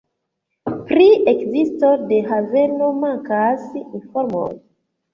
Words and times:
Pri 0.87 1.05
ekzisto 1.33 1.93
de 2.13 2.19
haveno 2.33 2.91
mankas 3.05 3.71
informoj. 3.85 4.53